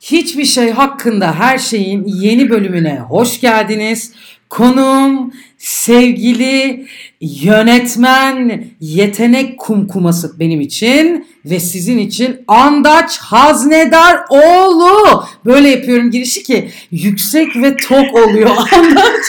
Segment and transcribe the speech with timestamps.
[0.00, 4.12] Hiçbir şey hakkında her şeyin yeni bölümüne hoş geldiniz.
[4.48, 6.86] Konuğum sevgili
[7.20, 15.24] yönetmen yetenek kumkuması benim için ve sizin için Andaç Haznedar oğlu.
[15.44, 19.24] Böyle yapıyorum girişi ki yüksek ve tok oluyor Andaç.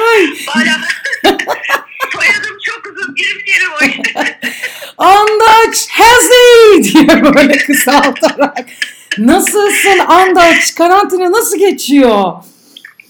[0.00, 0.26] Ay.
[2.12, 4.38] soyadım çok uzun girmeyelim o işte.
[4.98, 8.58] Andaç Hazi diye böyle kısaltarak.
[9.18, 10.74] Nasılsın Andaç?
[10.74, 12.32] Karantina nasıl geçiyor?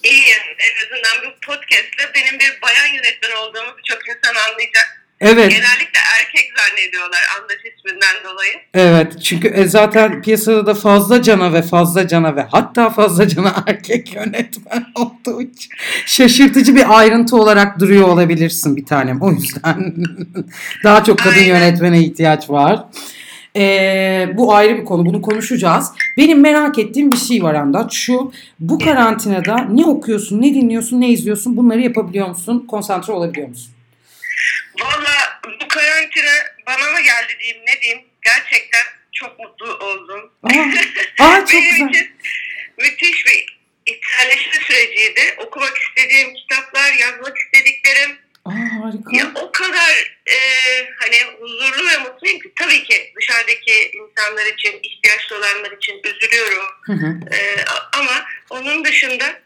[0.03, 0.43] İyiyim.
[0.59, 4.98] En azından bu podcastle benim bir bayan yönetmen olduğumu birçok insan anlayacak.
[5.21, 5.51] Evet.
[5.51, 8.53] Genellikle erkek zannediyorlar Andaç isminden dolayı.
[8.75, 13.55] Evet çünkü e, zaten piyasada da fazla cana ve fazla cana ve hatta fazla cana
[13.67, 15.71] erkek yönetmen olduğu için
[16.07, 19.23] şaşırtıcı bir ayrıntı olarak duruyor olabilirsin bir tanem.
[19.23, 19.95] O yüzden
[20.85, 21.47] daha çok kadın Aynen.
[21.47, 22.85] yönetmene ihtiyaç var.
[23.57, 25.07] Ee, bu ayrı bir konu.
[25.07, 25.91] Bunu konuşacağız.
[26.17, 27.95] Benim merak ettiğim bir şey var Andaç.
[27.95, 32.65] Şu bu karantinada ne okuyorsun, ne dinliyorsun, ne izliyorsun bunları yapabiliyor musun?
[32.69, 33.73] Konsantre olabiliyor musun?
[34.81, 36.33] Valla bu karantina
[36.67, 38.05] bana mı geldi diyeyim ne diyeyim.
[38.25, 40.33] Gerçekten çok mutlu oldum.
[40.43, 42.09] Aa, aa çok Benim güzel.
[42.79, 45.35] müthiş bir içselleşme süreciydi.
[45.39, 48.19] Okumak istediğim kitaplar, yazmak istediklerim.
[48.45, 49.17] Aa, harika.
[49.17, 50.37] Ya o kadar e,
[50.99, 56.65] hani huzurlu ve mutluyum ki tabii ki dışarıdaki insanlar için, ihtiyaçlı olanlar için üzülüyorum.
[56.83, 57.35] Hı hı.
[57.35, 59.41] E, ama onun dışında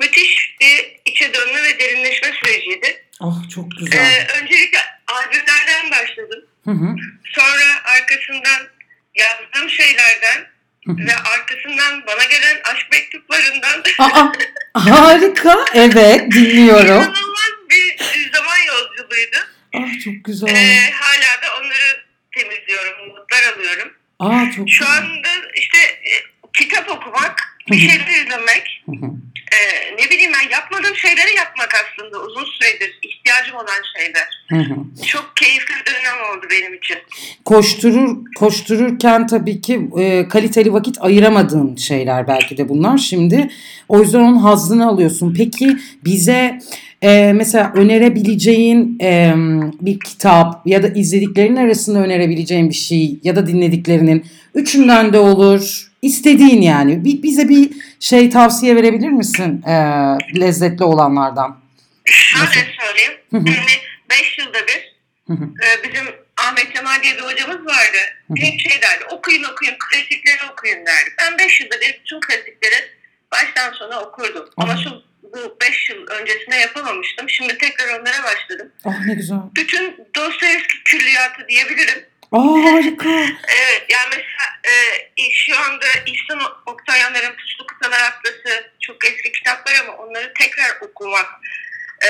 [0.00, 3.03] müthiş bir içe dönme ve derinleşme süreciydi.
[3.26, 3.98] Ah çok güzel.
[3.98, 6.44] E, öncelikle albümlerden başladım.
[6.64, 6.96] Hı hı.
[7.24, 8.68] Sonra arkasından
[9.14, 10.46] yazdığım şeylerden
[10.86, 10.96] Hı hı.
[11.06, 14.32] ve arkasından bana gelen aşk mektuplarından Aa,
[14.74, 15.64] harika.
[15.74, 16.86] Evet dinliyorum.
[16.86, 17.96] inanılmaz bir
[18.32, 19.36] zaman yolculuğuydu.
[19.74, 20.48] Ah çok güzel.
[20.48, 23.92] Ee, hala da onları temizliyorum, notlar alıyorum.
[24.18, 24.96] Aa çok Şu güzel.
[24.96, 26.12] anda işte e,
[26.52, 27.38] kitap okumak,
[27.70, 29.10] bir şeyler izlemek, Hı hı.
[29.54, 34.28] E, ne bileyim ben yapmadığım şeyleri yapmak aslında uzun süredir ihtiyacım olan şeyler.
[34.48, 35.04] Hı hı.
[35.06, 36.96] Çok keyifli bir dönem oldu benim için.
[37.44, 42.98] Koşturur, koştururken tabii ki e, kaliteli vakit ayıramadığın şeyler belki de bunlar.
[42.98, 43.50] Şimdi
[43.88, 45.34] o yüzden onun hazzını alıyorsun.
[45.36, 46.58] Peki bize
[47.04, 49.34] e, mesela önerebileceğin e,
[49.80, 55.90] bir kitap ya da izlediklerin arasında önerebileceğin bir şey ya da dinlediklerinin üçünden de olur.
[56.02, 57.04] İstediğin yani.
[57.04, 57.70] Bir, bize bir
[58.00, 59.72] şey tavsiye verebilir misin e,
[60.40, 61.60] lezzetli olanlardan?
[62.04, 62.60] Şöyle Nasıl?
[62.60, 63.20] söyleyeyim.
[63.32, 63.74] Yani
[64.10, 64.94] 5 yılda bir
[65.30, 66.04] e, bizim
[66.36, 67.98] Ahmet Cemal diye bir hocamız vardı.
[68.36, 71.10] Hep şey derdi, okuyun okuyun, klasikleri okuyun derdi.
[71.18, 72.90] Ben 5 yılda bir bütün klasikleri
[73.32, 74.48] baştan sona okurdum.
[74.56, 75.02] Ama şu
[75.34, 77.30] bu 5 yıl öncesine yapamamıştım.
[77.30, 78.72] Şimdi tekrar onlara başladım.
[78.84, 79.38] Ah ne güzel.
[79.56, 82.04] Bütün Dostoyevski külliyatı diyebilirim.
[82.32, 83.08] Aa harika.
[83.48, 84.74] Evet yani mesela
[85.18, 91.26] e, şu anda İhsan Oktayanlar'ın Puslu Kıtalar Atlası çok eski kitaplar ama onları tekrar okumak
[92.02, 92.08] e,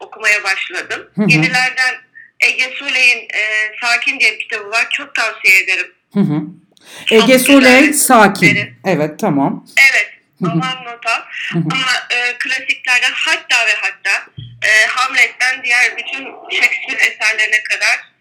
[0.00, 1.10] okumaya başladım.
[1.14, 1.26] Hı hı.
[1.28, 1.94] Yenilerden
[2.40, 4.86] Ege Suley'in e, Sakin diye bir kitabı var.
[4.90, 5.92] Çok tavsiye ederim.
[6.14, 6.40] Hı hı.
[7.10, 7.92] Ege güzel.
[7.92, 8.74] sakin.
[8.84, 9.66] Evet tamam.
[9.92, 10.11] Evet.
[10.42, 11.28] Roman nota.
[11.54, 14.26] Ama e, klasiklerden hatta ve hatta
[14.62, 18.12] e, Hamlet'ten diğer bütün Shakespeare eserlerine kadar.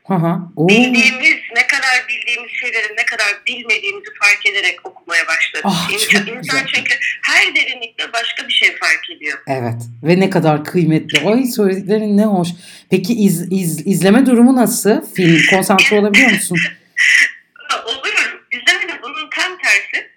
[0.56, 0.68] Oo.
[0.68, 5.62] bildiğimiz, ne kadar bildiğimiz şeyleri ne kadar bilmediğimizi fark ederek okumaya başladım.
[5.74, 6.94] Ah, İnsan, insan çünkü
[7.24, 9.40] her derinlikte başka bir şey fark ediyor.
[9.48, 11.30] Evet ve ne kadar kıymetli.
[11.30, 12.48] Ay söylediklerin ne hoş.
[12.90, 15.14] Peki iz, iz- izleme durumu nasıl?
[15.16, 16.58] Film konsantre olabiliyor musun?
[17.70, 18.42] Ama Oluyorum.
[18.52, 20.12] İzlemede bunun tam tersi.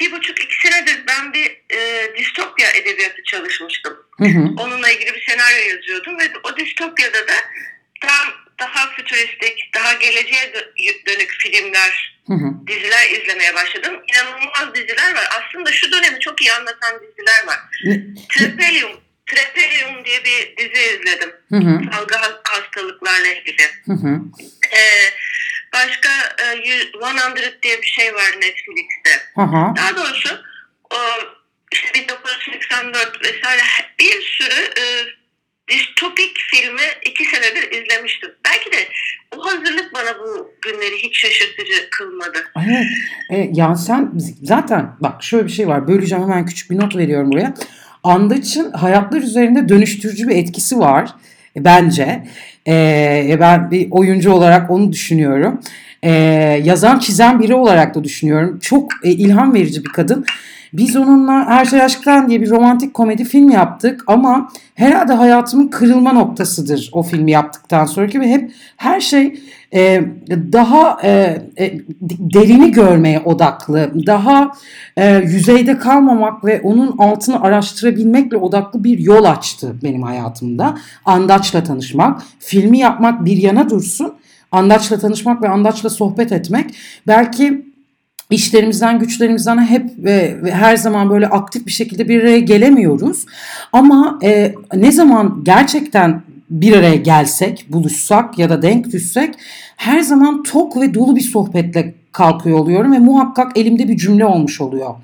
[0.00, 1.46] Bir buçuk iki senedir ben bir
[1.76, 1.78] e,
[3.06, 3.96] edebiyatı çalışmıştım.
[4.18, 4.40] Hı hı.
[4.58, 7.34] Onunla ilgili bir senaryo yazıyordum ve o distopyada da
[8.02, 8.24] daha,
[8.60, 12.66] daha fütüristik, daha geleceğe dö- dönük filmler, Hı hı.
[12.66, 14.02] diziler izlemeye başladım.
[14.14, 15.28] İnanılmaz diziler var.
[15.30, 17.58] Aslında şu dönemi çok iyi anlatan diziler var.
[18.28, 21.32] Trepelium, Trepelium diye bir dizi izledim.
[21.50, 21.80] Hı hı.
[21.92, 23.62] Salgı has- hastalıklarla ilgili.
[23.86, 24.20] Hı hı.
[24.76, 25.10] Ee,
[25.72, 26.08] başka
[26.38, 26.92] e, 100
[27.62, 29.22] diye bir şey var Netflix'te.
[29.34, 29.76] Hı hı.
[29.76, 30.42] Daha doğrusu
[30.90, 30.96] o,
[31.72, 33.62] işte 1984 vesaire
[33.98, 34.84] bir sürü e,
[35.70, 38.30] distopik filmi iki senedir izlemiştim.
[38.44, 38.88] Belki de
[39.36, 42.38] o hazırlık bana bu günleri hiç şaşırtıcı kılmadı.
[42.66, 42.86] Evet.
[43.30, 45.88] E, yani sen zaten bak şöyle bir şey var.
[45.88, 47.54] Böleceğim hemen küçük bir not veriyorum buraya.
[48.02, 51.10] Andaç'ın hayatlar üzerinde dönüştürücü bir etkisi var
[51.56, 52.26] e, bence.
[52.66, 55.60] E, ben bir oyuncu olarak onu düşünüyorum.
[56.02, 56.10] E,
[56.64, 58.58] yazan çizen biri olarak da düşünüyorum.
[58.58, 60.26] Çok e, ilham verici bir kadın.
[60.72, 66.12] Biz onunla Her Şey Aşk'tan diye bir romantik komedi film yaptık ama herhalde hayatımın kırılma
[66.12, 69.40] noktasıdır o filmi yaptıktan sonraki ve hep her şey
[69.74, 71.78] e, daha e, e,
[72.10, 74.52] derini görmeye odaklı, daha
[74.96, 80.78] e, yüzeyde kalmamak ve onun altını araştırabilmekle odaklı bir yol açtı benim hayatımda.
[81.04, 84.14] Andaç'la tanışmak, filmi yapmak bir yana dursun.
[84.52, 86.74] Andaç'la tanışmak ve Andaç'la sohbet etmek
[87.06, 87.65] belki
[88.30, 93.26] işlerimizden, güçlerimizden hep ve her zaman böyle aktif bir şekilde bir araya gelemiyoruz.
[93.72, 99.34] Ama e, ne zaman gerçekten bir araya gelsek, buluşsak ya da denk düşsek
[99.76, 104.60] her zaman tok ve dolu bir sohbetle kalkıyor oluyorum ve muhakkak elimde bir cümle olmuş
[104.60, 104.94] oluyor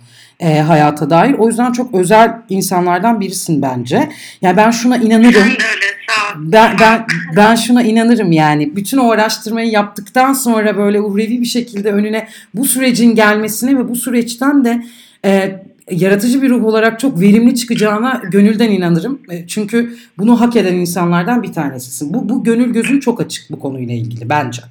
[0.42, 1.34] e, hayata dair.
[1.34, 4.08] O yüzden çok özel insanlardan birisin bence.
[4.42, 5.32] Yani ben şuna inanırım.
[5.32, 6.01] Sen de öyle.
[6.36, 7.06] Ben, ben,
[7.36, 8.76] ben şuna inanırım yani.
[8.76, 13.96] Bütün o araştırmayı yaptıktan sonra böyle uhrevi bir şekilde önüne bu sürecin gelmesine ve bu
[13.96, 14.84] süreçten de
[15.24, 19.22] e, yaratıcı bir ruh olarak çok verimli çıkacağına gönülden inanırım.
[19.30, 22.14] E, çünkü bunu hak eden insanlardan bir tanesisin.
[22.14, 24.62] Bu, bu gönül gözün çok açık bu konuyla ilgili bence.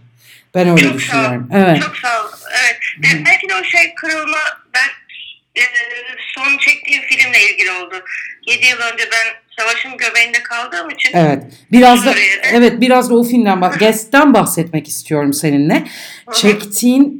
[0.55, 0.97] Ben öyle Çok sağ ol.
[0.97, 1.49] düşünüyorum.
[1.53, 1.81] Evet.
[1.81, 2.27] Çok sağ ol.
[2.61, 2.79] Evet.
[3.25, 4.37] Belki de o şey kırılma
[4.73, 4.89] ben
[5.61, 5.63] e,
[6.35, 7.95] son çektiğim filmle ilgili oldu.
[8.47, 9.27] 7 yıl önce ben
[9.61, 11.43] savaşın göbeğinde kaldığım için Evet.
[11.71, 12.13] Biraz da
[12.53, 15.83] evet biraz da o filmden bak Guest'ten bahsetmek istiyorum seninle.
[16.33, 17.19] Çektiğin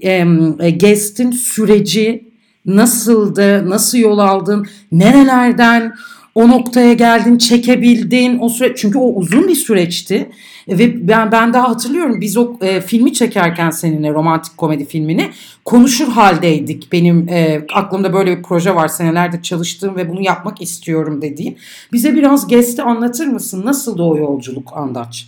[0.62, 2.24] e, Guest'in süreci
[2.66, 3.70] nasıldı?
[3.70, 4.68] Nasıl yol aldın?
[4.92, 5.94] Nerelerden
[6.36, 10.30] o noktaya geldin, çekebildin o süreç çünkü o uzun bir süreçti
[10.68, 15.32] ve ben ben daha hatırlıyorum biz o e, filmi çekerken seninle romantik komedi filmini
[15.66, 16.92] konuşur haldeydik.
[16.92, 21.60] Benim e, aklımda böyle bir proje var senelerdir çalıştığım ve bunu yapmak istiyorum dediğin.
[21.94, 23.66] Bize biraz Guest'i anlatır mısın?
[23.66, 25.26] Nasıldı o yolculuk Andaç?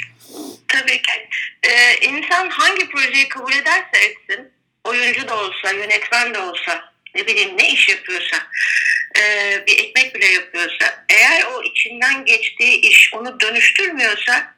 [0.73, 1.27] tabii ki
[1.63, 4.51] e, insan hangi projeyi kabul ederse etsin,
[4.83, 8.37] oyuncu da olsa, yönetmen de olsa, ne bileyim ne iş yapıyorsa,
[9.19, 9.23] e,
[9.67, 14.55] bir ekmek bile yapıyorsa, eğer o içinden geçtiği iş onu dönüştürmüyorsa,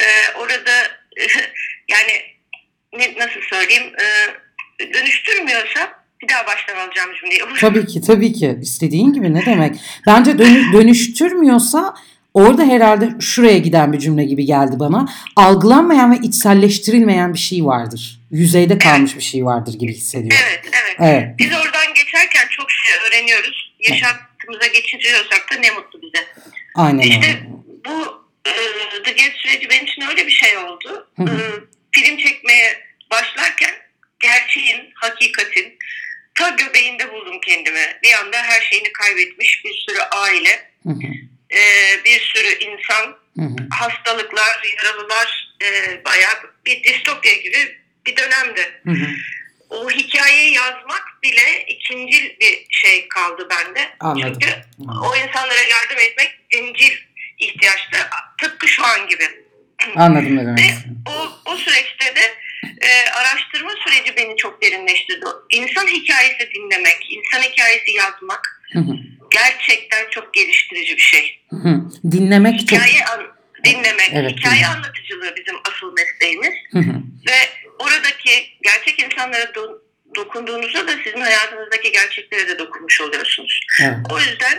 [0.00, 0.06] e,
[0.38, 0.72] orada
[1.88, 2.22] yani
[2.92, 7.40] ne, nasıl söyleyeyim, e, dönüştürmüyorsa bir daha baştan alacağım cümleyi.
[7.60, 9.76] Tabii ki tabii ki istediğin gibi ne demek.
[10.06, 11.94] Bence dönü- dönüştürmüyorsa
[12.34, 15.08] orada herhalde şuraya giden bir cümle gibi geldi bana.
[15.36, 18.20] Algılanmayan ve içselleştirilmeyen bir şey vardır.
[18.30, 20.38] Yüzeyde kalmış bir şey vardır gibi hissediyorum.
[20.48, 20.96] Evet, evet.
[21.00, 21.38] Evet.
[21.38, 21.56] Biz şey
[23.28, 23.74] öğreniyoruz.
[23.80, 26.26] Yaşantımıza geçiriyorsak da ne mutlu bize.
[26.74, 27.02] Aynen.
[27.02, 27.42] İşte
[27.86, 28.52] bu e,
[29.02, 31.10] The Get süreci benim için öyle bir şey oldu.
[31.16, 31.28] Hı hı.
[31.28, 31.40] E,
[31.92, 33.74] film çekmeye başlarken
[34.20, 35.78] gerçeğin, hakikatin
[36.34, 37.98] ta göbeğinde buldum kendimi.
[38.02, 41.12] Bir anda her şeyini kaybetmiş bir sürü aile, Hı hı,
[41.50, 41.60] e,
[42.04, 43.68] bir sürü insan, hı hı.
[43.70, 46.34] hastalıklar, yaralılar, e, bayağı
[46.66, 48.80] bir distopya gibi bir dönemdi.
[48.84, 49.06] Hı hı.
[49.70, 53.88] O hikayeyi yazmak bile ikincil bir şey kaldı bende.
[54.00, 54.38] Anladım.
[54.40, 54.54] Çünkü
[55.02, 56.96] o insanlara yardım etmek ikincil
[57.38, 58.10] ihtiyaçta.
[58.42, 59.24] Tıpkı şu an gibi.
[59.96, 60.58] Anladım ne demek.
[60.58, 60.70] Ve
[61.10, 62.34] o, o süreçte de
[62.80, 65.24] e, araştırma süreci beni çok derinleştirdi.
[65.50, 68.92] İnsan hikayesi dinlemek, insan hikayesi yazmak Hı hı,
[69.30, 71.40] gerçekten çok geliştirici bir şey.
[71.50, 71.80] hı.
[72.12, 72.78] Dinlemek çok...
[72.78, 73.32] Hikaye an-
[73.64, 74.76] dinlemek, Evet, hikaye dinlemek.
[74.76, 76.54] anlatıcılığı bizim asıl mesleğimiz.
[76.72, 76.92] Hı hı.
[77.26, 77.38] Ve
[77.78, 78.30] oradaki
[78.62, 79.78] gerçek insanlara do-
[80.16, 83.60] dokunduğunuzda da sizin hayatınızdaki gerçeklere de dokunmuş oluyorsunuz.
[83.82, 83.96] Evet.
[84.10, 84.56] O yüzden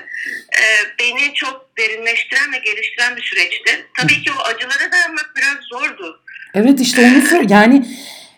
[0.59, 0.63] e,
[0.99, 3.85] beni çok derinleştiren ve geliştiren bir süreçti.
[3.97, 6.21] Tabii ki o acılara dayanmak biraz zordu.
[6.53, 7.49] Evet işte onu sor.
[7.49, 7.85] Yani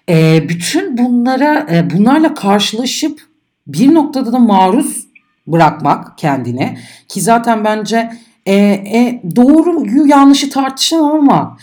[0.09, 3.21] e, bütün bunlara e, bunlarla karşılaşıp
[3.67, 5.07] bir noktada da maruz
[5.47, 8.11] bırakmak kendine ki zaten bence
[8.45, 11.57] e, e, doğruyu yanlışı tartışamam ama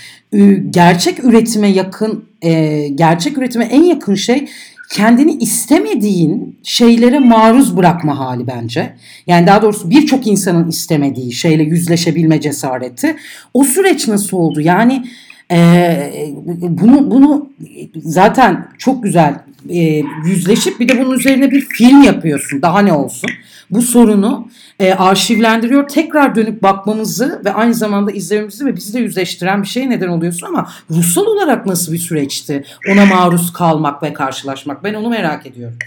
[0.70, 4.48] gerçek üretime yakın e, gerçek üretime en yakın şey
[4.90, 8.94] kendini istemediğin şeylere maruz bırakma hali bence.
[9.26, 13.16] Yani daha doğrusu birçok insanın istemediği şeyle yüzleşebilme cesareti.
[13.54, 14.60] O süreç nasıl oldu?
[14.60, 15.04] Yani
[15.50, 16.30] ee,
[16.68, 17.50] bunu bunu
[17.96, 19.34] zaten çok güzel
[19.70, 22.62] e, yüzleşip bir de bunun üzerine bir film yapıyorsun.
[22.62, 23.30] Daha ne olsun?
[23.70, 25.88] Bu sorunu e, arşivlendiriyor.
[25.88, 30.46] Tekrar dönüp bakmamızı ve aynı zamanda izlememizi ve bizi de yüzleştiren bir şey neden oluyorsun
[30.46, 32.64] ama ruhsal olarak nasıl bir süreçti?
[32.88, 34.84] Ona maruz kalmak ve karşılaşmak.
[34.84, 35.78] Ben onu merak ediyorum.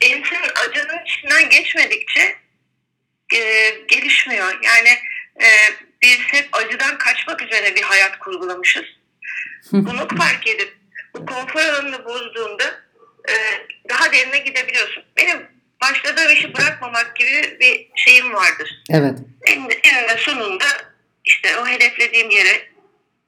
[0.00, 2.20] İnsan acının içinden geçmedikçe
[3.34, 3.40] e,
[3.88, 4.58] gelişmiyor.
[4.64, 4.88] Yani
[5.40, 5.48] e,
[6.02, 8.84] biz hep acıdan kaçmak üzere bir hayat kurgulamışız.
[9.72, 10.76] Bunu fark edip
[11.14, 12.64] bu konfor alanını bozduğunda
[13.28, 13.34] e,
[13.88, 15.02] daha derine gidebiliyorsun.
[15.16, 18.82] Benim başladığım işi bırakmamak gibi bir şeyim vardır.
[18.90, 19.18] Evet.
[19.46, 20.64] Eninde, eninde sonunda
[21.24, 22.70] işte o hedeflediğim yere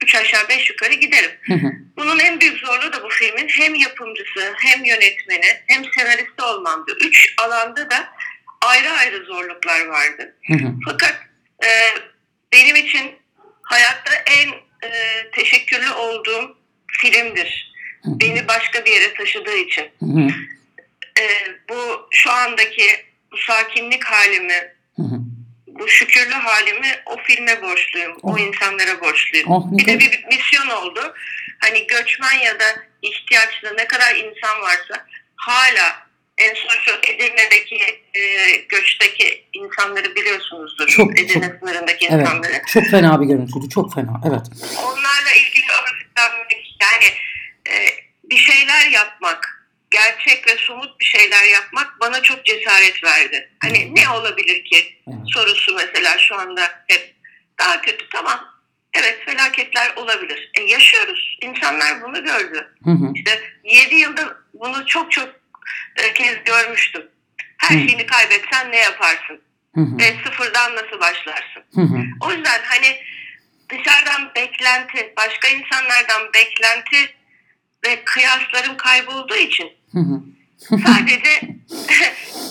[0.03, 1.31] üç aşağı beş yukarı giderim.
[1.43, 1.73] Hı hı.
[1.97, 6.97] Bunun en büyük zorluğu da bu filmin hem yapımcısı hem yönetmeni hem senaristi olmamdı.
[7.01, 8.13] Üç alanda da
[8.63, 10.35] ayrı ayrı zorluklar vardı.
[10.47, 10.73] Hı hı.
[10.85, 11.15] Fakat
[11.65, 11.69] e,
[12.53, 13.13] benim için
[13.63, 14.49] hayatta en
[14.89, 14.91] e,
[15.33, 16.57] teşekkürlü olduğum
[16.89, 17.73] filmdir.
[18.05, 18.21] Hı hı.
[18.21, 19.85] Beni başka bir yere taşıdığı için.
[20.01, 20.29] Hı hı.
[21.21, 21.25] E,
[21.69, 22.87] bu şu andaki
[23.33, 25.17] bu sakinlik halimi, Hı hı.
[25.67, 28.17] bu şükürlü halimi o filme borçluyum.
[28.23, 28.35] Oh.
[28.35, 29.51] O insanlara borçluyum.
[29.51, 31.15] Oh, bir de kadar- bir misyon oldu.
[31.59, 32.65] Hani göçmen ya da
[33.03, 36.03] ihtiyaçlı ne kadar insan varsa hala
[36.39, 40.89] en son şu Edirne'deki e, göçteki insanları biliyorsunuzdur.
[40.89, 41.59] Çok, Edirne çok.
[41.61, 42.21] sınırındaki Evet.
[42.21, 42.63] insanları.
[42.73, 43.69] Çok fena bir görüntüydü.
[43.75, 44.21] Çok fena.
[44.29, 44.43] Evet.
[44.85, 47.05] Onlarla ilgili örgütlenmek yani
[47.69, 47.89] e,
[48.25, 49.52] bir şeyler yapmak,
[49.93, 53.51] gerçek ve somut bir şeyler yapmak bana çok cesaret verdi.
[53.63, 55.19] Hani ne olabilir ki Evet.
[55.35, 57.15] sorusu mesela şu anda hep
[57.59, 58.53] daha kötü tamam.
[58.95, 60.51] Evet felaketler olabilir.
[60.59, 61.39] E, yaşıyoruz.
[61.43, 62.75] İnsanlar bunu gördü.
[63.15, 65.29] İşte 7 yılda bunu çok çok
[65.97, 67.09] e, kez görmüştüm.
[67.59, 67.87] Her Hı.
[67.87, 69.43] şeyini kaybetsen ne yaparsın?
[69.75, 69.99] Hı hı.
[69.99, 71.63] Ve sıfırdan nasıl başlarsın?
[71.75, 71.97] Hı hı.
[72.21, 73.03] O yüzden hani
[73.69, 77.15] dışarıdan beklenti, başka insanlardan beklenti
[77.87, 79.73] ve kıyaslarım kaybolduğu için.
[80.59, 81.41] Sadece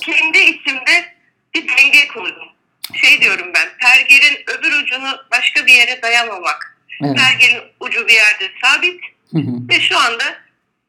[0.01, 1.15] kendi içimde
[1.53, 2.47] bir denge kurdum.
[2.93, 6.77] Şey diyorum ben, pergelin öbür ucunu başka bir yere dayamamak.
[7.03, 7.17] Evet.
[7.17, 9.01] Pergelin ucu bir yerde sabit
[9.69, 10.23] ve şu anda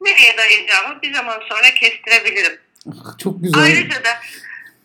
[0.01, 2.59] nereye dayayacağımı bir zaman sonra kestirebilirim.
[3.23, 3.63] Çok güzel.
[3.63, 4.19] Ayrıca da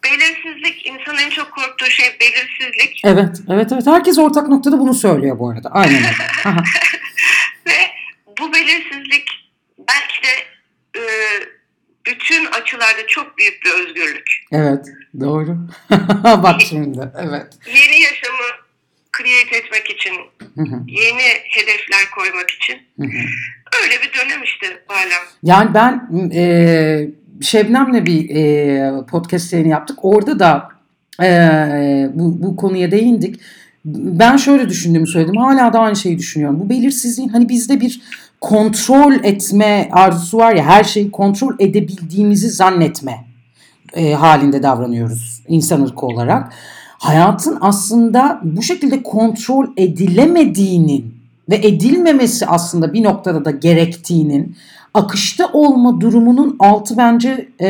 [0.05, 3.01] belirsizlik, insanın en çok korktuğu şey belirsizlik.
[3.05, 3.87] Evet, evet, evet.
[3.87, 5.69] Herkes ortak noktada bunu söylüyor bu arada.
[5.73, 6.11] Aynen öyle.
[7.67, 7.91] Ve
[8.41, 9.29] bu belirsizlik
[9.79, 10.47] belki de
[10.97, 11.03] e,
[12.09, 14.31] bütün açılarda çok büyük bir özgürlük.
[14.53, 14.87] Evet,
[15.21, 15.59] doğru.
[16.25, 17.47] Bak şimdi, evet.
[17.67, 18.49] Yeni yaşamı
[19.19, 20.15] create etmek için,
[20.87, 22.77] yeni hedefler koymak için
[23.83, 25.15] öyle bir dönem işte hala.
[25.43, 27.09] Yani ben e,
[27.41, 29.99] Şebnem'le bir e, podcast yayını yaptık.
[30.03, 30.69] Orada da
[31.23, 31.29] e,
[32.15, 33.41] bu, bu konuya değindik.
[33.85, 35.37] Ben şöyle düşündüğümü söyledim.
[35.37, 36.61] Hala da aynı şeyi düşünüyorum.
[36.61, 38.01] Bu belirsizliğin hani bizde bir
[38.41, 43.25] kontrol etme arzusu var ya her şeyi kontrol edebildiğimizi zannetme
[43.95, 46.53] e, halinde davranıyoruz insan ırkı olarak.
[46.99, 51.15] Hayatın aslında bu şekilde kontrol edilemediğinin
[51.51, 54.57] ve edilmemesi aslında bir noktada da gerektiğinin
[54.95, 57.67] akışta olma durumunun altı bence e,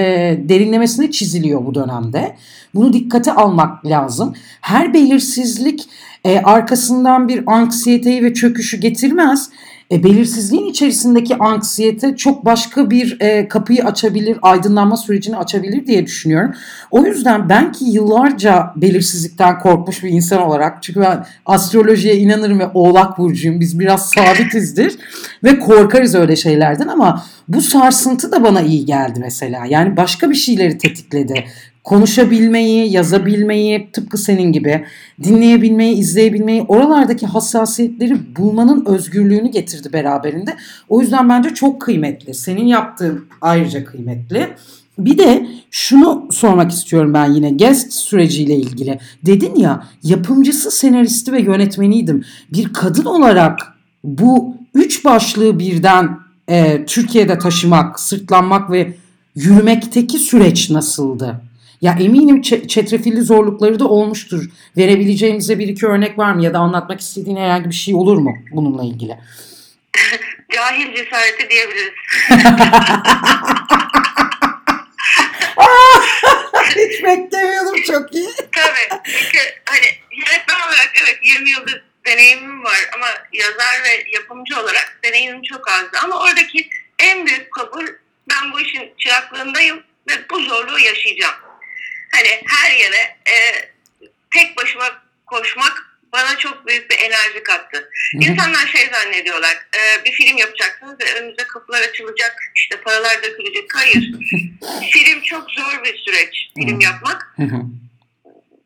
[0.48, 2.36] derinlemesine çiziliyor bu dönemde.
[2.74, 4.34] Bunu dikkate almak lazım.
[4.60, 5.88] Her belirsizlik
[6.24, 9.50] e, arkasından bir anksiyeteyi ve çöküşü getirmez.
[9.92, 16.54] E, belirsizliğin içerisindeki anksiyete çok başka bir e, kapıyı açabilir, aydınlanma sürecini açabilir diye düşünüyorum.
[16.90, 22.66] O yüzden ben ki yıllarca belirsizlikten korkmuş bir insan olarak çünkü ben astrolojiye inanırım ve
[22.74, 23.60] oğlak burcuyum.
[23.60, 24.96] Biz biraz sabitizdir
[25.44, 29.66] ve korkarız öyle şeylerden ama bu sarsıntı da bana iyi geldi mesela.
[29.66, 31.44] Yani başka bir şeyleri tetikledi.
[31.88, 34.84] Konuşabilmeyi, yazabilmeyi tıpkı senin gibi
[35.22, 40.56] dinleyebilmeyi, izleyebilmeyi, oralardaki hassasiyetleri bulmanın özgürlüğünü getirdi beraberinde.
[40.88, 42.34] O yüzden bence çok kıymetli.
[42.34, 44.48] Senin yaptığın ayrıca kıymetli.
[44.98, 48.98] Bir de şunu sormak istiyorum ben yine guest süreciyle ilgili.
[49.26, 52.24] Dedin ya yapımcısı, senaristi ve yönetmeniydim.
[52.52, 53.58] Bir kadın olarak
[54.04, 56.18] bu üç başlığı birden
[56.48, 58.94] e, Türkiye'de taşımak, sırtlanmak ve
[59.34, 61.47] yürümekteki süreç nasıldı?
[61.80, 64.44] Ya eminim çe- çetrefilli zorlukları da olmuştur.
[64.76, 66.44] Verebileceğimize bir iki örnek var mı?
[66.44, 69.18] Ya da anlatmak istediğin herhangi bir şey olur mu bununla ilgili?
[70.54, 71.92] Cahil cesareti diyebiliriz.
[76.68, 78.28] Hiç beklemiyordum çok iyi.
[78.52, 79.00] Tabii.
[79.04, 85.42] Çünkü hani yönetmen olarak evet 20 yıldır deneyimim var ama yazar ve yapımcı olarak deneyimim
[85.42, 85.98] çok azdı.
[86.04, 86.68] Ama oradaki
[86.98, 87.86] en büyük kabul
[88.30, 90.50] ben bu işin çıraklığındayım ve bu her
[92.78, 93.34] yere e,
[94.34, 97.90] tek başıma koşmak bana çok büyük bir enerji kattı.
[98.14, 103.74] İnsanlar şey zannediyorlar, e, bir film yapacaksınız ve önünüze kapılar açılacak, işte paralar dökülecek.
[103.74, 104.12] Hayır.
[104.92, 106.84] film çok zor bir süreç, film Hı.
[106.84, 107.32] yapmak.
[107.36, 107.62] Hı hı.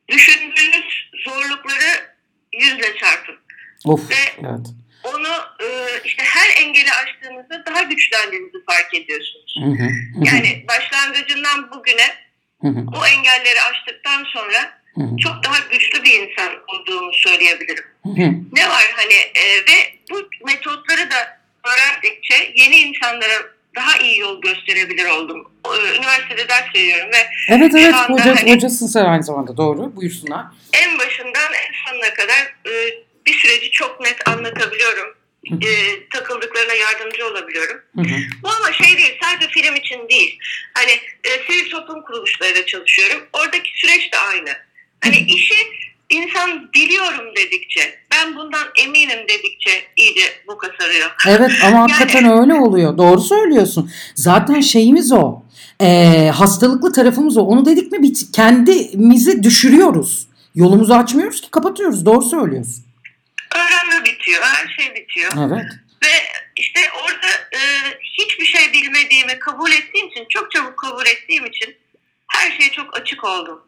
[0.09, 2.15] Düşündüğünüz zorlukları
[2.53, 3.37] yüzle çarpın.
[3.85, 4.67] of Ve- evet.
[5.05, 5.29] Onu
[5.61, 5.67] e,
[6.05, 9.55] işte her engeli aştığınızda daha güçlendiğinizi fark ediyorsunuz.
[9.65, 12.15] Hı hı, hı hı, Yani başlangıcından bugüne
[12.63, 17.85] hı hı, o engelleri aştıktan sonra hı hı, çok daha güçlü bir insan olduğumu söyleyebilirim.
[18.03, 18.31] hı hı.
[18.53, 23.43] Ne var hani e, ve bu metotları da öğrendikçe yeni insanlara
[23.77, 25.53] daha iyi yol gösterebilir oldum.
[25.67, 30.45] E, Üniversitede ders veriyorum ve Evet evet hoca, hani- hocasın sen aynı zamanda doğru buyursunlar.
[30.73, 32.73] en başından en sonuna kadar e,
[33.27, 35.15] bir süreci çok net anlatabiliyorum.
[35.51, 35.71] E,
[36.11, 37.81] takıldıklarına yardımcı olabiliyorum.
[37.97, 38.21] Hı hı.
[38.43, 40.39] Bu ama şey değil sadece film için değil.
[40.75, 40.93] Hani
[41.25, 43.23] e, sivil toplum kuruluşlarıyla çalışıyorum.
[43.33, 44.51] Oradaki süreç de aynı.
[45.01, 45.55] Hani işi
[46.11, 51.11] insan biliyorum dedikçe, ben bundan eminim dedikçe iyice boka sarıyor.
[51.29, 52.99] Evet ama hakikaten öyle oluyor.
[52.99, 53.91] Doğru söylüyorsun.
[54.15, 55.43] Zaten şeyimiz o.
[55.81, 57.41] Ee, hastalıklı tarafımız o.
[57.41, 60.27] Onu dedik mi bit kendimizi düşürüyoruz.
[60.55, 62.07] Yolumuzu açmıyoruz ki kapatıyoruz.
[62.07, 62.85] Doğru söylüyorsun.
[63.55, 65.33] Öğrenme bitiyor, her şey bitiyor.
[65.39, 65.65] Evet.
[66.05, 66.13] Ve
[66.57, 67.61] işte orada e,
[68.19, 71.77] hiçbir şey bilmediğimi kabul ettiğim için, çok çabuk kabul ettiğim için
[72.29, 73.61] her şeye çok açık oldum.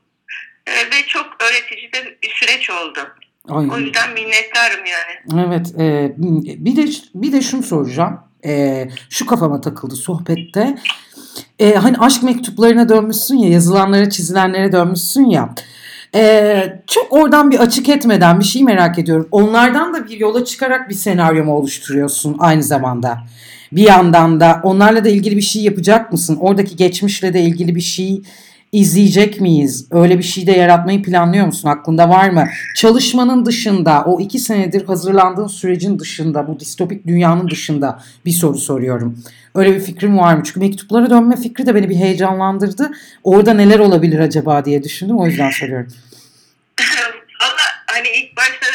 [0.66, 3.00] E, ve çok öğretici de bir süreç oldu.
[3.48, 3.68] Ay.
[3.70, 5.46] O yüzden minnettarım yani.
[5.46, 5.66] Evet.
[5.80, 6.12] e,
[6.64, 8.20] bir de bir de şunu soracağım.
[8.46, 10.78] E, şu kafama takıldı sohbette.
[11.58, 15.54] E, hani aşk mektuplarına dönmüşsün ya, yazılanlara, çizilenlere dönmüşsün ya.
[16.14, 19.28] E, çok oradan bir açık etmeden bir şey merak ediyorum.
[19.30, 23.18] Onlardan da bir yola çıkarak bir senaryo mu oluşturuyorsun aynı zamanda?
[23.72, 26.38] Bir yandan da onlarla da ilgili bir şey yapacak mısın?
[26.40, 28.22] Oradaki geçmişle de ilgili bir şey
[28.74, 29.88] izleyecek miyiz?
[29.90, 31.68] Öyle bir şey de yaratmayı planlıyor musun?
[31.68, 32.48] Aklında var mı?
[32.76, 39.24] Çalışmanın dışında, o iki senedir hazırlandığın sürecin dışında, bu distopik dünyanın dışında bir soru soruyorum.
[39.54, 40.42] Öyle bir fikrim var mı?
[40.44, 42.90] Çünkü mektuplara dönme fikri de beni bir heyecanlandırdı.
[43.24, 45.18] Orada neler olabilir acaba diye düşündüm.
[45.18, 45.92] O yüzden soruyorum.
[47.42, 48.66] Valla hani ilk başta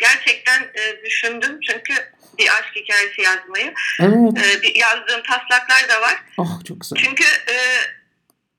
[0.00, 1.94] gerçekten e, düşündüm çünkü
[2.38, 3.74] bir aşk hikayesi yazmayı.
[4.00, 4.58] Evet.
[4.58, 6.16] E, bir yazdığım taslaklar da var.
[6.38, 6.98] Oh çok güzel.
[7.04, 7.54] Çünkü e,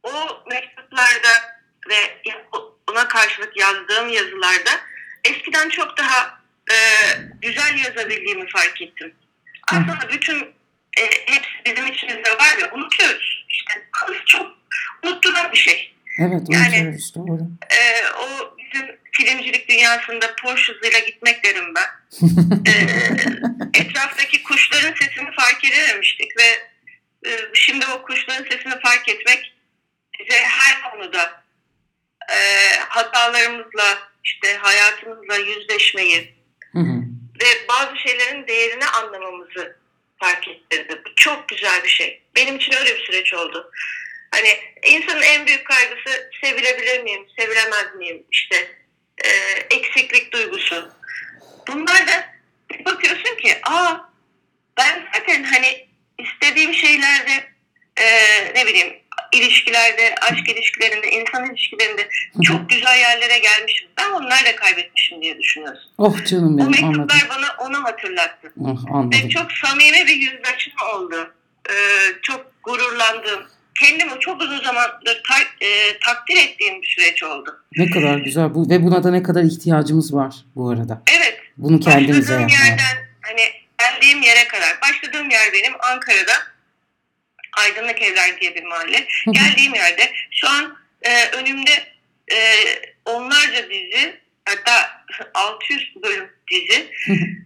[0.05, 1.29] o mektuplarda
[1.89, 2.21] ve
[2.91, 4.71] ona karşılık yazdığım yazılarda
[5.25, 6.39] eskiden çok daha
[6.71, 6.75] e,
[7.41, 9.15] güzel yazabildiğimi fark ettim.
[9.71, 10.39] Aslında bütün
[10.97, 13.45] e, hepsi bizim içimizde var ve unutuyoruz.
[13.50, 13.74] İşte
[14.25, 14.51] çok
[15.03, 15.95] unutturan bir şey.
[16.19, 17.41] Evet Yani- unutuyoruz doğru.
[17.69, 21.85] E, o bizim filmcilik dünyasında Porsche hızıyla gitmek derim ben.
[22.67, 22.71] E,
[23.79, 26.69] etraftaki kuşların sesini fark edememiştik ve
[27.29, 29.54] e, şimdi o kuşların sesini fark etmek
[30.25, 31.44] bize her konuda
[32.29, 32.38] e,
[32.79, 36.36] hatalarımızla işte hayatımızla yüzleşmeyi
[36.72, 37.01] Hı hı.
[37.41, 39.77] ve bazı şeylerin değerini anlamamızı
[40.20, 41.01] fark ettirdi.
[41.05, 42.22] Bu çok güzel bir şey.
[42.36, 43.72] Benim için öyle bir süreç oldu.
[44.32, 44.50] Hani
[44.84, 48.23] insanın en büyük kaygısı sevilebilir miyim, sevilemez miyim?
[48.32, 48.71] İşte
[49.23, 49.30] e,
[49.76, 50.91] eksiklik duygusu.
[51.67, 52.36] Bunlar da
[52.86, 53.97] bakıyorsun ki aa
[54.78, 57.49] ben zaten hani istediğim şeylerde
[57.97, 58.06] e,
[58.56, 59.05] ne bileyim
[59.38, 62.08] ilişkilerde, aşk ilişkilerinde, insan ilişkilerinde
[62.43, 63.88] çok güzel yerlere gelmişim.
[63.98, 65.91] Ben onları da kaybetmişim diye düşünüyorsun.
[65.98, 67.02] Oh canım Bu benim anladım.
[67.02, 68.54] mektuplar bana onu hatırlattı.
[68.62, 69.30] Oh, Ve anladım.
[69.30, 71.34] çok samimi bir yüzleşme oldu.
[71.69, 71.74] Ee,
[72.21, 73.43] çok gururlandım.
[73.80, 77.63] Kendimi çok uzun zamandır ta- e, takdir ettiğim bir süreç oldu.
[77.78, 81.02] Ne kadar güzel bu ve buna da ne kadar ihtiyacımız var bu arada.
[81.17, 81.39] Evet.
[81.58, 82.65] Bunu kendimize yapmaya.
[82.67, 83.41] yerden hani
[83.80, 84.69] geldiğim yere kadar.
[84.82, 86.34] Başladığım yer benim Ankara'da
[87.56, 89.08] Aydınlık Evler diye bir mahalle.
[89.32, 91.72] Geldiğim yerde şu an e, önümde
[92.32, 92.38] e,
[93.06, 96.91] onlarca dizi hatta 600 bölüm dizi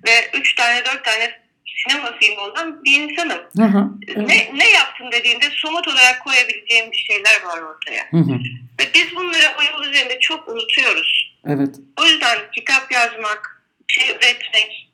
[0.08, 1.40] ve 3 tane 4 tane
[1.84, 3.40] sinema filmi olan bir insanım.
[3.58, 3.90] Hı hı.
[4.08, 4.28] Evet.
[4.28, 8.08] Ne, ne yaptın dediğinde somut olarak koyabileceğim bir şeyler var ortaya.
[8.12, 8.34] Hı hı.
[8.80, 11.38] Ve biz bunları o yol üzerinde çok unutuyoruz.
[11.48, 11.76] Evet.
[12.02, 14.89] O yüzden kitap yazmak, şey üretmek,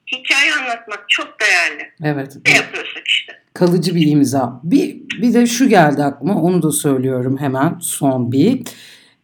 [0.46, 1.92] hikaye anlatmak çok değerli.
[2.04, 2.38] Evet.
[2.48, 3.34] Ne yapıyorsak işte.
[3.54, 4.60] Kalıcı bir imza.
[4.64, 8.62] Bir, bir de şu geldi aklıma onu da söylüyorum hemen son bir.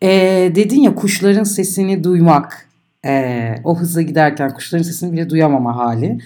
[0.04, 2.68] Ee, dedin ya kuşların sesini duymak.
[3.06, 6.18] Ee, o hızla giderken kuşların sesini bile duyamama hali.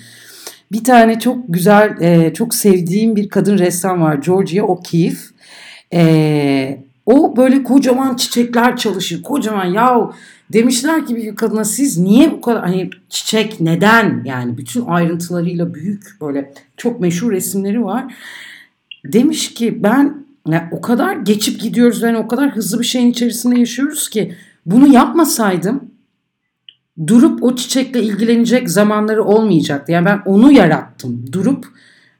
[0.71, 4.15] Bir tane çok güzel, e, çok sevdiğim bir kadın ressam var.
[4.15, 5.35] Georgia O'Keeffe.
[5.93, 9.23] Ee, o böyle kocaman çiçekler çalışır.
[9.23, 10.13] Kocaman yahu
[10.53, 16.21] demişler ki bir kadına siz niye bu kadar hani çiçek neden yani bütün ayrıntılarıyla büyük
[16.21, 18.13] böyle çok meşhur resimleri var.
[19.05, 23.59] Demiş ki ben ya o kadar geçip gidiyoruz yani o kadar hızlı bir şeyin içerisinde
[23.59, 25.91] yaşıyoruz ki bunu yapmasaydım
[27.07, 29.91] durup o çiçekle ilgilenecek zamanları olmayacaktı.
[29.91, 31.25] Yani ben onu yarattım.
[31.31, 31.65] Durup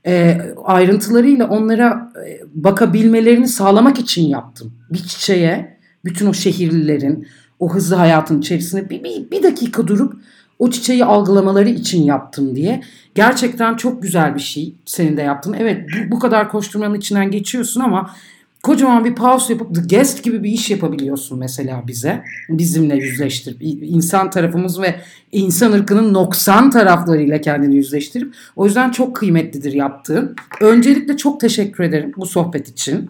[0.06, 4.74] e, ayrıntılarıyla onlara e, bakabilmelerini sağlamak için yaptım.
[4.90, 7.28] Bir çiçeğe bütün o şehirlilerin
[7.60, 10.14] o hızlı hayatın içerisinde bir, bir, bir dakika durup
[10.60, 12.82] o çiçeği algılamaları için yaptım diye.
[13.16, 15.56] Gerçekten çok güzel bir şey senin de yaptın.
[15.60, 18.16] Evet bu, bu kadar koşturmanın içinden geçiyorsun ama
[18.64, 22.24] kocaman bir pause yapıp The Guest gibi bir iş yapabiliyorsun mesela bize.
[22.50, 24.96] Bizimle yüzleştirip insan tarafımız ve
[25.32, 30.36] insan ırkının noksan taraflarıyla kendini yüzleştirip o yüzden çok kıymetlidir yaptığın.
[30.62, 33.10] Öncelikle çok teşekkür ederim bu sohbet için.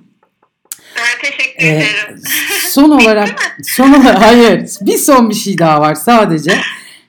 [0.98, 2.22] Ben teşekkür Ee, ederim.
[2.76, 3.30] son olarak
[3.64, 6.58] son olarak hayır bir son bir şey daha var sadece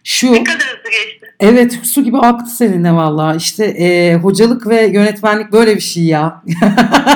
[0.05, 1.27] şu Ne kadar hızlı geçti.
[1.41, 3.35] Evet su gibi aktı seninle valla.
[3.35, 6.43] İşte e, hocalık ve yönetmenlik böyle bir şey ya.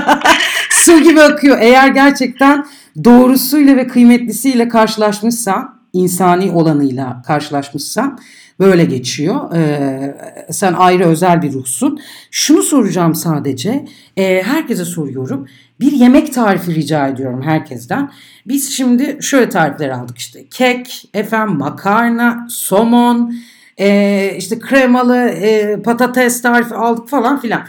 [0.70, 1.58] su gibi akıyor.
[1.60, 2.66] Eğer gerçekten
[3.04, 8.18] doğrusuyla ve kıymetlisiyle karşılaşmışsan, insani olanıyla karşılaşmışsan
[8.60, 9.54] böyle geçiyor.
[9.54, 10.16] Ee,
[10.50, 12.00] sen ayrı özel bir ruhsun.
[12.30, 13.84] Şunu soracağım sadece.
[14.16, 15.48] E, herkese soruyorum.
[15.80, 18.10] Bir yemek tarifi rica ediyorum herkesten.
[18.46, 20.48] Biz şimdi şöyle tarifler aldık işte.
[20.50, 23.34] Kek, efendim makarna, somon,
[23.78, 27.62] e, işte kremalı e, patates tarifi aldık falan filan.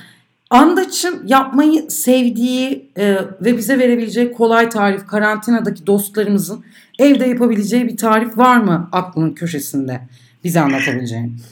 [0.50, 6.64] Andaç'ın yapmayı sevdiği e, ve bize verebileceği kolay tarif karantinadaki dostlarımızın
[7.00, 10.02] evde yapabileceği bir tarif var mı aklının köşesinde
[10.44, 11.44] bize anlatabileceğin?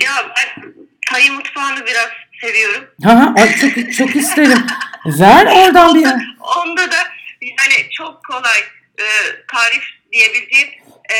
[0.00, 0.74] Ya ben
[1.08, 2.08] Tay mutfağını biraz
[2.40, 2.90] seviyorum.
[3.04, 4.66] Ha, ay çok çok isterim.
[5.06, 6.06] Ver oradan bir.
[6.40, 6.96] Onda da
[7.40, 8.58] yani çok kolay
[8.98, 9.06] e,
[9.52, 10.68] tarif diyebileceğim
[11.10, 11.18] e,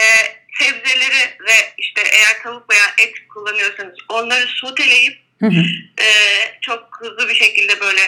[0.58, 5.62] sebzeleri ve işte eğer tavuk veya et kullanıyorsanız onları soteleyip Hı hı.
[6.02, 6.08] e,
[6.60, 8.00] çok hızlı bir şekilde böyle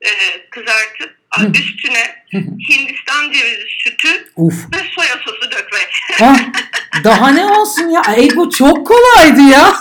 [0.00, 0.10] e,
[0.50, 1.21] kızartıp.
[1.40, 2.24] Üstüne.
[2.68, 4.54] Hindistan cevizi sütü Uf.
[4.74, 5.88] ve soya sosu dökmek.
[6.18, 6.36] Ha,
[7.04, 8.02] daha ne olsun ya?
[8.16, 9.72] Ey bu çok kolaydı ya.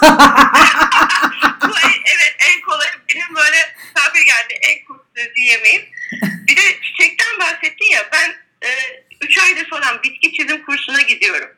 [1.62, 3.58] Bu en- evet en kolay benim böyle
[3.96, 5.82] misafir geldi en kurtarıcı yemeğim.
[6.48, 8.36] Bir de çiçekten bahsettin ya ben
[9.22, 11.50] 3 aydır falan bitki çizim kursuna gidiyorum.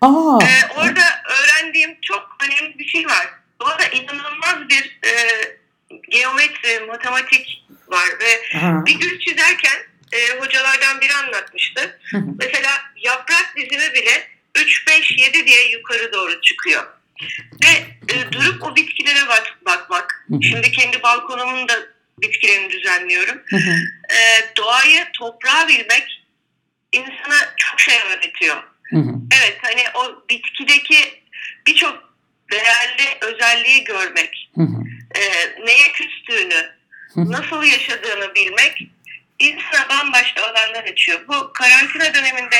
[0.00, 0.38] Aa.
[0.42, 3.26] Ee, orada öğrendiğim çok önemli bir şey var.
[3.60, 5.12] Doğada inanılmaz bir e,
[6.10, 8.82] geometri, matematik var ve Ha.
[8.86, 9.78] bir gül çizerken
[10.12, 11.98] e, hocalardan biri anlatmıştı.
[12.10, 12.22] Hı hı.
[12.38, 16.86] Mesela yaprak dizimi bile 3, 5, 7 diye yukarı doğru çıkıyor.
[17.64, 17.68] Ve
[18.14, 20.24] e, durup o bitkilere bak, bakmak.
[20.28, 20.42] Hı hı.
[20.42, 21.74] Şimdi kendi balkonumun da
[22.22, 23.42] bitkilerini düzenliyorum.
[23.46, 23.74] Hı hı.
[24.14, 26.22] E, doğayı, toprağı bilmek
[26.92, 28.56] insana çok şey öğretiyor.
[28.90, 29.10] Hı hı.
[29.40, 31.22] Evet hani o bitkideki
[31.66, 32.14] birçok
[32.52, 34.82] değerli özelliği görmek, Hı hı.
[35.14, 35.22] e,
[35.66, 36.72] neye küstüğünü,
[37.14, 37.32] Hı.
[37.32, 38.88] nasıl yaşadığını bilmek
[40.24, 41.20] bambaşka alanlar açıyor.
[41.28, 42.56] Bu karantina döneminde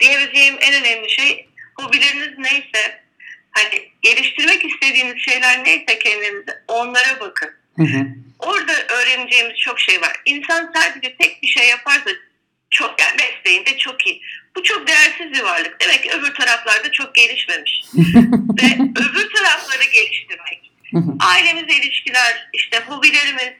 [0.00, 3.02] diyebileceğim en önemli şey hobileriniz neyse,
[3.50, 7.50] hani geliştirmek istediğiniz şeyler neyse kendinizde onlara bakın.
[7.76, 8.06] Hı hı.
[8.38, 10.12] Orada öğreneceğimiz çok şey var.
[10.24, 12.10] İnsan sadece tek bir şey yaparsa
[12.70, 14.22] çok yani mesleğinde çok iyi.
[14.56, 15.80] Bu çok değersiz bir varlık.
[15.80, 17.82] Demek ki öbür taraflarda çok gelişmemiş.
[18.62, 18.66] Ve
[19.00, 20.70] öbür tarafları geliştirmek.
[21.20, 23.52] Ailemizle ilişkiler, işte hobilerimiz,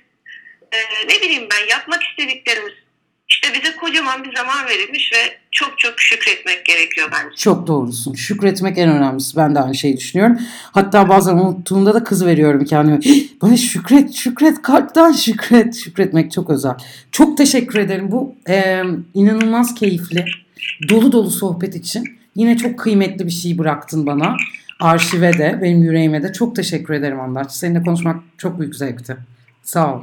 [0.72, 0.78] e,
[1.09, 2.83] ne bileyim ben yapmak istediklerimiz.
[3.28, 5.16] İşte bize kocaman bir zaman verilmiş ve
[5.50, 7.37] çok çok şükretmek gerekiyor bence.
[7.37, 8.14] Çok doğrusun.
[8.14, 9.37] Şükretmek en önemlisi.
[9.37, 10.38] Ben de aynı şeyi düşünüyorum.
[10.72, 12.98] Hatta bazen unuttuğumda da kız veriyorum kendime.
[13.00, 15.74] "Hih, Böyle şükret, şükret, kalpten şükret.
[15.76, 16.74] Şükretmek çok özel.
[17.12, 18.10] Çok teşekkür ederim.
[18.12, 18.82] Bu e,
[19.14, 20.24] inanılmaz keyifli,
[20.88, 22.04] dolu dolu sohbet için.
[22.37, 24.37] Yine çok kıymetli bir şey bıraktın bana.
[24.80, 26.32] Arşive de, benim yüreğime de.
[26.32, 27.52] Çok teşekkür ederim Andaç.
[27.52, 29.16] Seninle konuşmak çok büyük zevkti.
[29.62, 30.02] Sağ ol.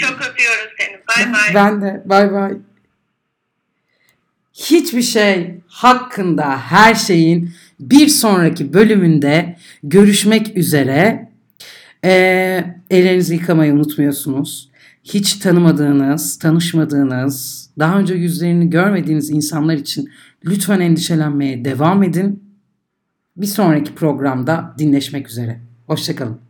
[0.00, 0.92] Çok öpüyorum seni.
[1.08, 1.54] Bay bay.
[1.54, 2.02] Ben de.
[2.04, 2.52] Bay bay.
[4.52, 11.30] Hiçbir şey hakkında her şeyin bir sonraki bölümünde görüşmek üzere.
[12.04, 14.70] Ee, ellerinizi yıkamayı unutmuyorsunuz.
[15.04, 20.10] Hiç tanımadığınız, tanışmadığınız, daha önce yüzlerini görmediğiniz insanlar için
[20.44, 22.44] lütfen endişelenmeye devam edin.
[23.36, 25.60] Bir sonraki programda dinleşmek üzere.
[25.86, 26.49] Hoşçakalın.